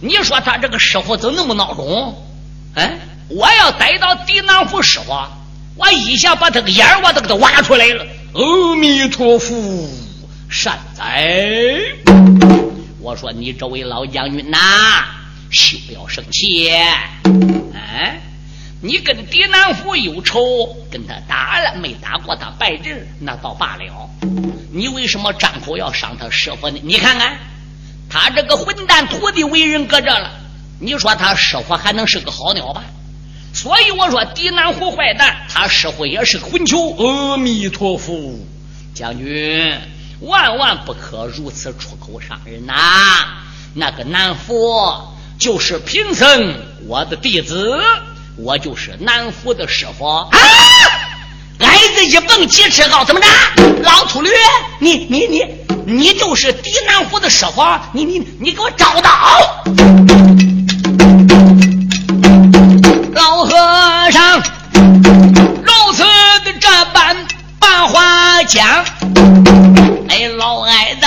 [0.00, 2.26] 你说他这个师傅怎么那么孬种？
[2.74, 2.98] 哎，
[3.28, 5.12] 我要逮到狄囊府师傅，
[5.76, 8.04] 我一下把他个眼我都给他挖出来了。
[8.32, 9.54] 阿弥陀佛，
[10.52, 11.80] 善哉！
[13.00, 14.58] 我说你这位老将军呐，
[15.50, 16.70] 休要生气。
[17.74, 18.20] 哎，
[18.82, 24.10] 你跟狄南府有仇，跟他打了没打过他败阵，那倒罢了。
[24.70, 26.78] 你为什么张口要伤他师傅呢？
[26.82, 27.38] 你看看。
[28.10, 30.32] 他这个混蛋徒弟为人搁这了，
[30.78, 32.84] 你说他师傅还能是个好鸟吧？
[33.54, 36.94] 所以我说狄南虎坏蛋，他师傅也是个混球。
[36.98, 38.38] 阿弥陀佛，
[38.92, 39.74] 将军
[40.22, 42.74] 万万不可如此出口伤人呐！
[43.74, 44.72] 那个南府
[45.38, 46.54] 就是贫僧
[46.86, 47.80] 我的弟子，
[48.36, 50.06] 我就是南府的师傅。
[50.06, 50.30] 啊！
[51.58, 53.26] 矮子一蹦几尺高，怎么着？
[53.82, 54.30] 老秃驴，
[54.78, 55.42] 你你你！
[55.84, 59.64] 你就是狄南府的师傅，你你你给我找到！
[63.14, 66.04] 老和尚如此
[66.44, 67.16] 的这般
[67.58, 68.84] 把话讲，
[70.82, 71.06] 老矮子，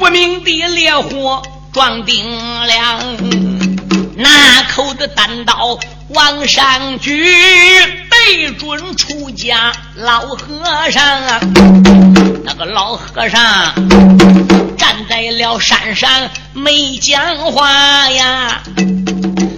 [0.00, 2.24] 无名的烈火撞顶
[2.66, 2.98] 梁，
[4.16, 7.34] 拿口子单刀往上举，
[8.10, 11.40] 没准出家老和尚啊。
[12.42, 13.74] 那个老和尚
[14.78, 18.62] 站在了山上没讲话呀，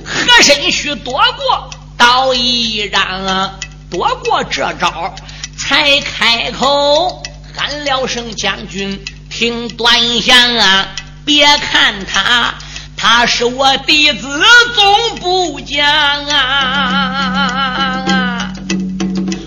[0.04, 3.56] 和珅须躲过刀一让，
[3.88, 5.14] 躲过这招
[5.56, 7.22] 才开口
[7.58, 10.86] 喊了声将军，听端详啊！
[11.24, 12.54] 别看他，
[12.96, 14.40] 他是我弟子，
[14.76, 15.84] 总不将
[16.26, 17.72] 啊！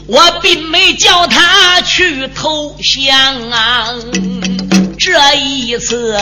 [0.08, 3.88] 我并没叫他去投降啊！
[5.00, 6.19] 这一次，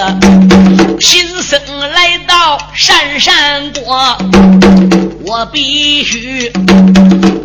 [1.00, 4.16] 贫僧来到山山国，
[5.26, 6.52] 我必须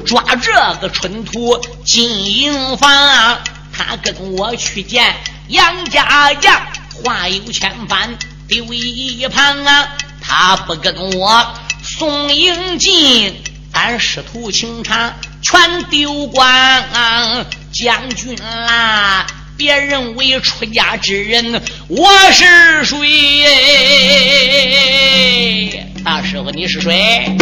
[0.04, 0.52] 抓这
[0.82, 3.38] 个蠢徒进营房。
[3.76, 5.14] 他跟我去见
[5.48, 6.62] 杨家将。
[7.02, 8.16] 话有千番，
[8.48, 9.88] 丢一旁啊！
[10.20, 17.44] 他不跟我送迎进，俺师徒情长全丢光啊。
[17.72, 22.96] 将军啦，别认为出家之人我是谁？
[26.04, 27.36] 大师傅你是谁？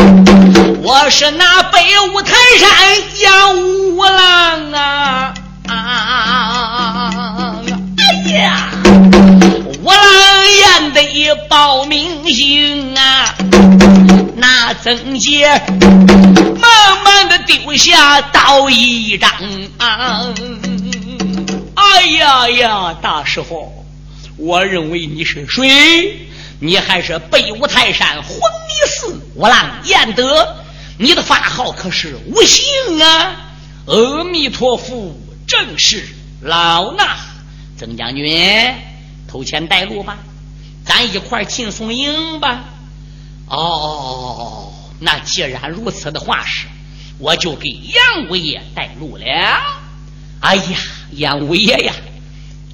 [0.82, 1.78] 我是那北
[2.14, 5.34] 五台山杨五郎啊！
[5.72, 5.78] 哎
[8.32, 8.68] 呀！
[9.82, 10.04] 我郎
[10.58, 13.34] 言得报名姓啊，
[14.36, 15.48] 那曾杰
[16.60, 19.30] 慢慢的丢下刀一张。
[21.74, 23.72] 哎呀呀，大师傅，
[24.36, 26.28] 我认为你是谁？
[26.60, 30.54] 你还是北五台山黄泥寺我郎彦德，
[30.98, 33.36] 你的法号可是无姓啊！
[33.86, 36.04] 阿弥陀佛，正是
[36.40, 37.16] 老衲
[37.76, 38.74] 曾将军。
[39.28, 40.18] 投钱带路吧，
[40.84, 42.64] 咱一块进送营吧。
[43.48, 46.66] 哦，那既然如此的话是，
[47.18, 49.24] 我就给杨五爷带路了。
[50.40, 50.78] 哎呀，
[51.12, 51.94] 杨五爷呀，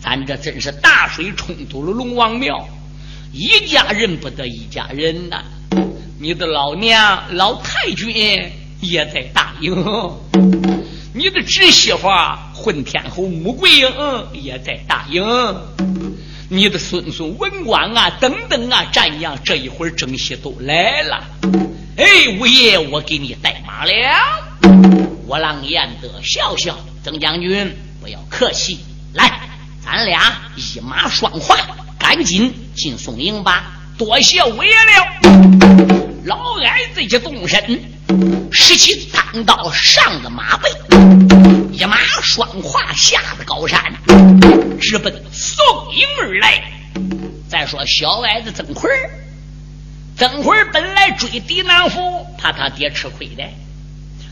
[0.03, 2.69] 咱这真是大水冲突了龙王庙，
[3.33, 5.45] 一家人不得一家人呐。
[6.19, 8.13] 你的老娘老太君
[8.81, 9.73] 也在大营，
[11.14, 12.09] 你的侄媳妇
[12.55, 13.90] 混天侯穆桂英
[14.33, 15.25] 也在大营。
[16.51, 21.25] 你的孙孙文官啊，等等啊，战将这一会儿正西都来了。
[21.97, 22.05] 哎，
[22.38, 23.92] 五爷，我给你带马了。
[25.27, 28.79] 我郎彦德笑笑，曾将军不要客气，
[29.14, 29.49] 来，
[29.85, 31.57] 咱俩一马双跨，
[31.99, 33.73] 赶紧进宋营吧。
[33.97, 36.25] 多谢五爷了。
[36.25, 37.83] 老矮子一动身，
[38.51, 40.71] 拾起单刀上的马背，
[41.73, 43.81] 一马双跨下的高山，
[44.81, 45.12] 直奔。
[45.31, 46.73] 宋营而来。
[47.51, 48.90] 再说小矮子曾奎
[50.16, 53.44] 曾奎本来追狄南府，怕他爹吃亏的。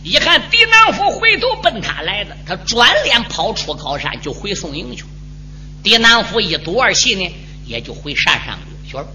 [0.02, 5.04] 一看狄南府回头奔他来的，他转脸跑出高山就回宋营去。
[5.82, 7.34] 狄南府一赌二气呢，
[7.66, 8.58] 也就回山上
[8.88, 9.06] 去了。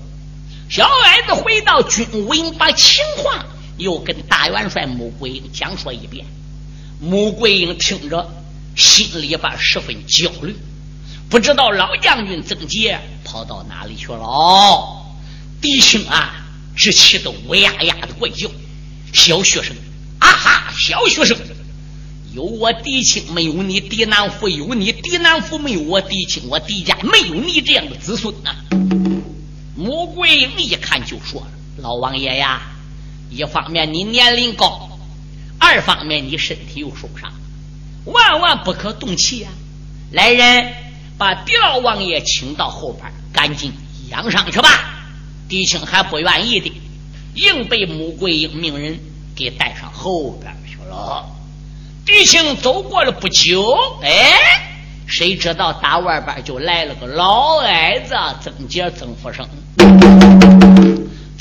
[0.70, 3.46] 小矮子回到军营，把情况
[3.78, 6.26] 又跟大元帅穆桂英讲说一遍。
[7.00, 8.30] 穆桂英听着，
[8.76, 10.56] 心里边十分焦虑。
[11.30, 15.06] 不知道老将军曾杰跑到哪里去了？
[15.62, 18.50] 狄青啊，只气得乌呀呀的怪叫。
[19.14, 19.76] 小学生，
[20.20, 21.38] 啊哈，小学生，
[22.34, 28.56] 有我狄青没有你狄南府，有你狄南府没有我狄青，我狄家没有你这样的子孙呐。
[29.76, 31.46] 穆桂英一看就说
[31.78, 32.62] ：“老王爷呀，
[33.32, 34.90] 一方面你年龄高，
[35.58, 37.32] 二方面你身体又受伤，
[38.06, 39.52] 万万不可动气啊！
[40.12, 40.74] 来人。”
[41.18, 43.72] 把狄老王爷请到后边，赶紧
[44.10, 44.70] 养伤去吧。
[45.48, 46.74] 狄青还不愿意的，
[47.36, 49.00] 硬被穆桂英命人
[49.36, 51.28] 给带上后边去了。
[52.08, 59.48] 狄青走过了不久，哎，谁知道打外边就来了个老矮子曾杰曾福生。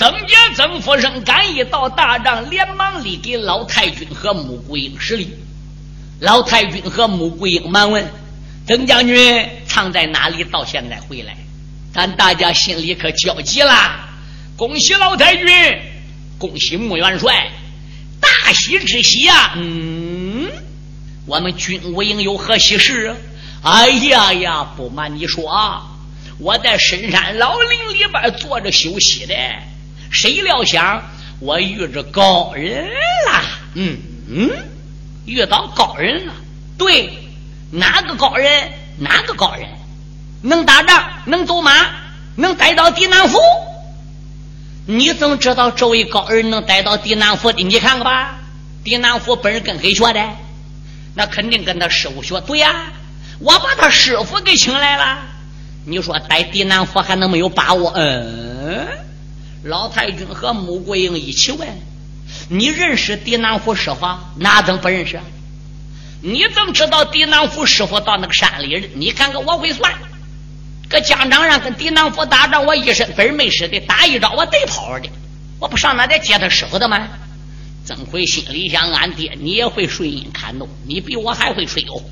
[0.01, 5.37] 曾杰曾福生赶一到大帐，连忙里给老太君和穆桂英施礼。
[6.21, 8.11] 老太君和穆桂英忙问。
[8.67, 10.43] 曾将军藏在哪里？
[10.45, 11.37] 到现在回来，
[11.93, 14.09] 咱大家心里可焦急了。
[14.57, 15.47] 恭喜老太君，
[16.39, 17.51] 恭喜穆元帅，
[18.23, 19.53] 大喜之喜呀！
[19.57, 20.51] 嗯，
[21.27, 23.15] 我们军务营有何喜事？
[23.63, 25.83] 哎呀呀，不瞒你说啊，
[26.39, 29.35] 我在深山老林里边坐着休息的，
[30.11, 31.03] 谁料想
[31.39, 33.43] 我遇着高人了？
[33.75, 33.99] 嗯
[34.29, 34.51] 嗯，
[35.25, 36.35] 遇到高人了，
[36.77, 37.13] 对。
[37.73, 38.73] 哪个高人？
[38.99, 39.69] 哪个高人？
[40.43, 41.09] 能打仗？
[41.27, 41.73] 能走马？
[42.35, 43.39] 能逮到狄南府？
[44.87, 47.63] 你怎么知道这位高人能逮到狄南府的？
[47.63, 48.39] 你看看吧。
[48.83, 50.21] 狄南府本人跟谁学的？
[51.15, 52.41] 那肯定跟他师傅学。
[52.41, 52.87] 对呀，
[53.39, 55.19] 我把他师傅给请来了。
[55.87, 57.93] 你说逮狄南府还能没有把握？
[57.95, 58.89] 嗯，
[59.63, 61.69] 老太君和穆桂英一起问
[62.49, 64.07] ：“你认识狄南府师傅？
[64.39, 65.21] 哪等不认识？
[66.23, 68.91] 你怎么知道狄南府师傅到那个山里？
[68.95, 69.93] 你看看我会算。”
[70.89, 75.09] 搁疆场上跟狄南府打仗，我一身本没使的，打一招我得跑的，
[75.61, 77.07] 我不上那得接他师傅的吗？
[77.85, 82.03] 曾奎心里想：俺爹你也会水音看弄，你比我还会吹哟。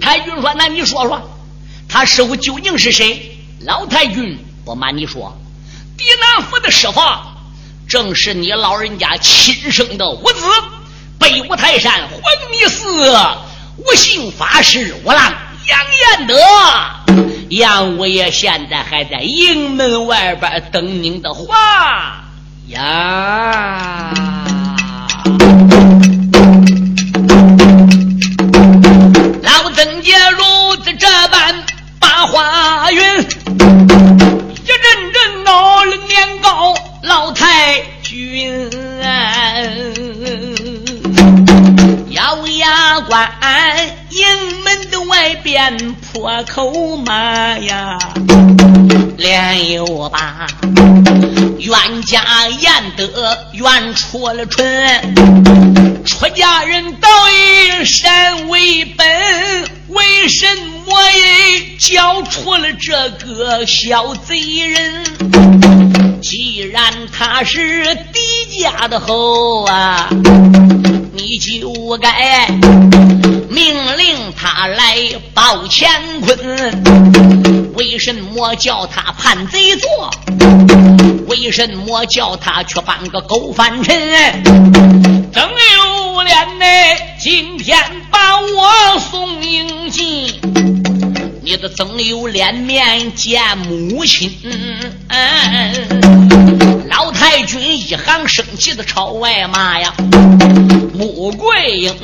[0.00, 1.20] 太君说：“那你说说，
[1.88, 5.36] 他师傅究竟是谁？”老太君不瞒你说，
[5.98, 7.00] 狄南府的师傅
[7.88, 10.44] 正是你老人家亲生的五子，
[11.18, 12.20] 北五台山黄
[12.52, 13.18] 泥寺
[13.78, 15.34] 无姓法师五郎
[15.66, 15.80] 杨
[16.20, 16.36] 延德。
[17.48, 22.22] 杨五爷现在还在营门外边等您的话
[22.68, 24.12] 呀！
[29.42, 31.64] 老曾家如此这般
[31.98, 33.02] 把话云，
[35.48, 38.70] 阵阵闹了年高老太君，
[42.10, 43.97] 咬牙关。
[44.18, 47.96] 营门的外边破口骂呀，
[49.16, 50.44] 连又把
[51.60, 55.14] 冤家严德冤出了春，
[56.04, 59.06] 出家人道以善为本，
[59.86, 60.46] 为什
[60.84, 65.04] 么也教出了这个小贼人？
[66.20, 70.08] 既然他是狄家的后啊，
[71.18, 72.46] 你就该。
[73.50, 74.96] 命令他来
[75.34, 80.10] 保乾坤，为什么叫他叛贼做？
[81.26, 83.96] 为什么叫他去扮个狗犯臣？
[85.32, 86.64] 曾有脸呢？
[87.18, 87.76] 今天
[88.12, 90.32] 把我送营进，
[91.42, 94.30] 你的曾有脸面见母亲？
[96.98, 99.94] 老太君一行生气的朝外骂呀，
[100.94, 101.94] 穆桂英。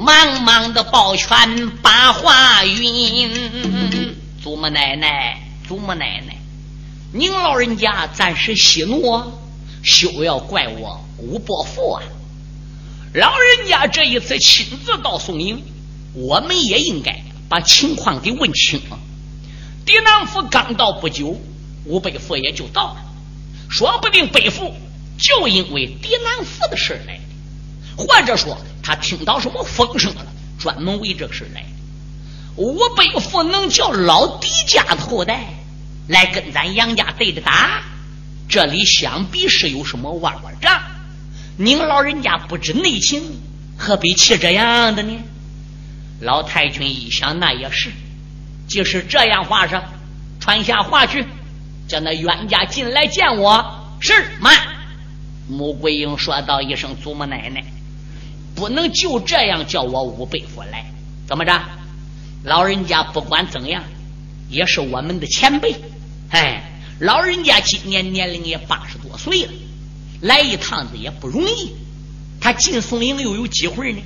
[0.00, 6.38] 忙忙的抱拳把话云，祖母奶奶，祖母奶奶，
[7.12, 9.22] 您老人家暂时息怒，
[9.82, 12.02] 休要怪我吴伯父啊！
[13.12, 15.62] 老人家这一次亲自到宋营，
[16.14, 18.98] 我们也应该把情况给问清了。
[19.84, 21.38] 狄南府刚到不久，
[21.84, 22.96] 吴伯父也就到了，
[23.68, 24.74] 说不定伯父
[25.18, 27.22] 就因为狄南府的事来的，
[27.96, 28.58] 或者说。
[28.82, 30.24] 他听到什么风声了？
[30.60, 31.64] 专门为这个事来。
[32.54, 35.44] 吴伯父能叫老狄家的后代
[36.06, 37.82] 来跟咱杨家对着打，
[38.48, 40.80] 这里想必是有什么弯弯账。
[41.56, 43.24] 您老人家不知内情，
[43.76, 45.18] 何必气这样的呢？
[46.20, 47.90] 老太君一想，那也是。
[48.68, 49.82] 即使这样话上，
[50.38, 51.26] 传下话去，
[51.88, 53.98] 叫那冤家进来见我。
[54.00, 54.54] 是慢。
[55.48, 57.64] 穆桂英说道一声：“祖母奶奶。”
[58.56, 60.90] 不能就这样叫我五辈父来，
[61.28, 61.60] 怎么着？
[62.42, 63.84] 老人家不管怎样，
[64.48, 65.76] 也是我们的前辈。
[66.30, 66.62] 哎，
[66.98, 69.52] 老人家今年年龄也八十多岁了，
[70.22, 71.76] 来一趟子也不容易。
[72.40, 74.00] 他进宋营又有机会呢，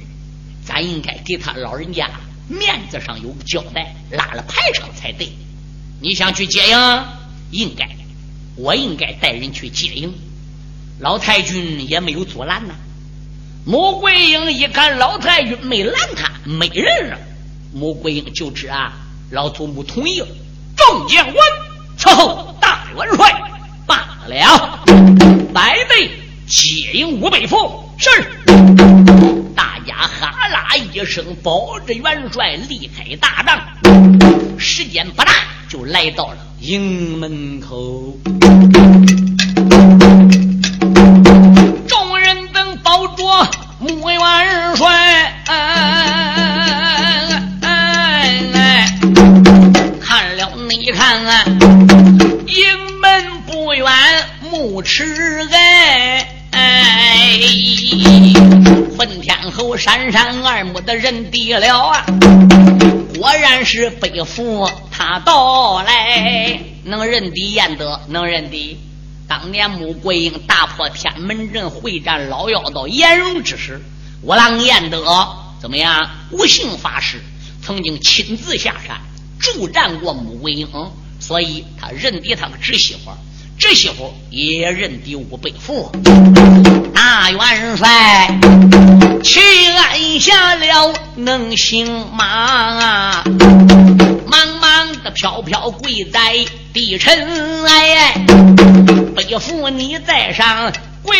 [0.64, 2.10] 咱应该给他老人家
[2.48, 5.30] 面子上有个交代，拉了排场才对。
[6.00, 7.04] 你想去接应，
[7.50, 7.88] 应该，
[8.56, 10.12] 我应该带人去接应。
[10.98, 12.74] 老太君也没有阻拦呐。
[13.66, 17.18] 穆桂英一看老太君没拦他，没人了。
[17.72, 18.92] 穆桂英就知啊，
[19.30, 20.28] 老祖母同意了。
[20.76, 21.36] 众将官
[21.98, 23.42] 伺候大元帅
[23.86, 24.84] 罢了，
[25.52, 26.10] 百倍
[26.46, 27.84] 接应吴北父。
[27.98, 28.08] 是，
[29.54, 34.58] 大家哈啦一声，保着元帅离开大帐。
[34.58, 35.32] 时间不大，
[35.70, 38.18] 就来到了营门口。
[41.86, 43.48] 众人等包着
[43.78, 44.18] 穆元
[44.74, 45.32] 帅，
[50.00, 51.44] 看了你看啊，
[52.48, 52.66] 营
[53.00, 53.86] 门不远，
[54.50, 55.48] 木池
[56.50, 57.38] 哎，
[58.98, 62.04] 混天侯山山二目的人敌了啊，
[63.16, 64.68] 果然是北府
[65.02, 68.78] 他到来，能认敌燕德，能认敌。
[69.26, 73.80] 当年穆桂英大破天门阵，会战老妖道颜容之时，
[74.20, 75.26] 我郎燕德
[75.58, 76.10] 怎么样？
[76.30, 77.22] 无姓法师
[77.62, 79.00] 曾经亲自下山
[79.38, 80.68] 助战过穆桂英，
[81.18, 83.10] 所以他认敌他的侄媳妇，
[83.58, 85.90] 侄媳妇也认敌吴伯父。
[86.94, 88.38] 大元帅帅，
[89.22, 89.40] 去
[89.78, 93.24] 按下了能行马啊！
[94.26, 94.59] 忙忙
[95.02, 96.20] 的飘飘跪在
[96.72, 98.14] 地尘，埃，
[99.16, 100.72] 背负你在上，
[101.02, 101.16] 跪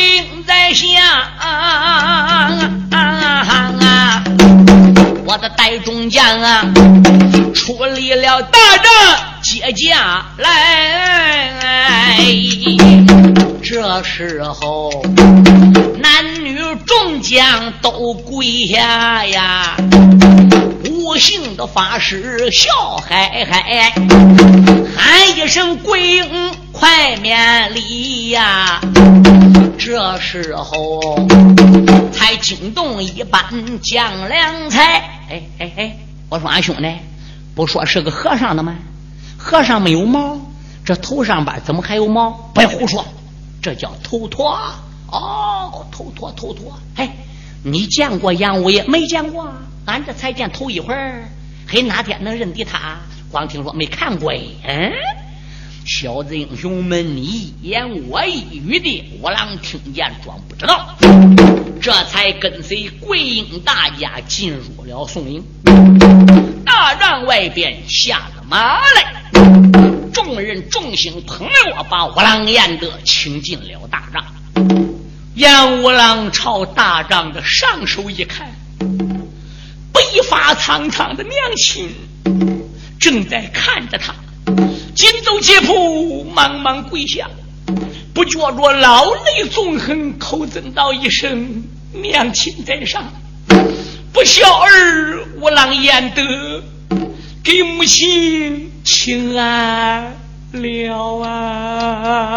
[0.46, 0.86] 在下
[1.38, 2.50] 啊！
[5.24, 6.64] 我的带中将啊，
[7.54, 8.90] 出力了大战
[9.42, 11.52] 接驾来。
[13.62, 14.90] 这时候，
[16.02, 19.76] 男女众将都跪下呀，
[21.10, 23.92] 无姓的法师笑嗨嗨，
[24.96, 28.80] 喊一声鬼影快免礼呀。
[29.76, 31.26] 这时候
[32.12, 33.42] 才惊动一般
[33.82, 34.98] 将良才。
[35.28, 35.96] 哎哎哎！
[36.28, 36.96] 我说俺兄弟，
[37.56, 38.76] 不说是个和尚的吗？
[39.36, 40.38] 和尚没有毛，
[40.84, 42.52] 这头上边怎么还有毛？
[42.54, 43.04] 别胡说，
[43.60, 44.56] 这叫头陀
[45.10, 46.78] 哦，头陀头陀。
[46.94, 47.16] 哎，
[47.64, 49.54] 你见过杨五爷没见过啊？
[49.90, 51.24] 俺这才见头一回儿，
[51.66, 52.98] 嘿，哪天能认得他？
[53.28, 54.32] 光听说没看过。
[54.32, 54.92] 嗯，
[55.84, 60.94] 小子英雄们，你一言我一语的，我郎听见装不知道。
[61.82, 65.42] 这才跟随桂英大家进入了宋营，
[66.64, 69.24] 大帐外边下了马来，
[70.12, 74.24] 众人众星捧着把五郎燕德请进了大帐。
[75.34, 78.46] 燕五郎朝大帐的上首一看，
[80.10, 81.94] 白发苍苍的娘亲
[82.98, 84.12] 正在看着他，
[84.94, 87.28] 紧走几步，忙忙跪下。
[88.12, 91.62] 不觉着老泪纵横，口尊道一声
[92.02, 93.04] ：“娘亲在上，
[94.12, 96.22] 不孝儿我郎焉得
[97.44, 100.16] 给母亲请安
[100.52, 102.36] 了啊！”